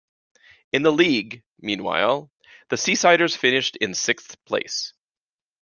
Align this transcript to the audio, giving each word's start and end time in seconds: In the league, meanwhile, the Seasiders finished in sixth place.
In 0.73 0.81
the 0.81 0.91
league, 0.91 1.43
meanwhile, 1.59 2.31
the 2.69 2.75
Seasiders 2.75 3.37
finished 3.37 3.75
in 3.75 3.93
sixth 3.93 4.43
place. 4.45 4.95